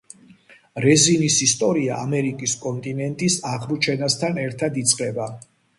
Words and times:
რეზინის 0.85 1.35
ისტორია 1.47 1.99
ამერიკის 2.07 2.57
კონტინენტის 2.67 3.39
აღმოჩენასთან 3.55 4.45
ერთად 4.49 4.85
იწყება. 4.87 5.35